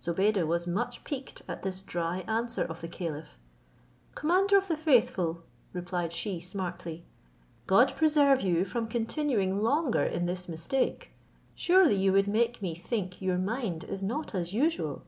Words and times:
Zobeide 0.00 0.46
was 0.46 0.68
much 0.68 1.02
piqued 1.02 1.42
at 1.48 1.64
this 1.64 1.82
dry 1.82 2.18
answer 2.28 2.62
of 2.62 2.80
the 2.80 2.86
caliph. 2.86 3.40
"Commander 4.14 4.56
of 4.56 4.68
the 4.68 4.76
faithful," 4.76 5.42
replied 5.72 6.12
she 6.12 6.38
smartly, 6.38 7.04
"God 7.66 7.92
preserve 7.96 8.42
you 8.42 8.64
from 8.64 8.86
continuing 8.86 9.58
longer 9.58 10.04
in 10.04 10.26
this 10.26 10.48
mistake, 10.48 11.10
surely 11.56 11.96
you 11.96 12.12
would 12.12 12.28
make 12.28 12.62
me 12.62 12.76
think 12.76 13.20
your 13.20 13.36
mind 13.36 13.82
is 13.82 14.00
not 14.00 14.32
as 14.32 14.52
usual. 14.52 15.02